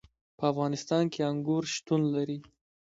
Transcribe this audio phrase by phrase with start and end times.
[0.37, 2.37] په افغانستان کې انګور شتون لري.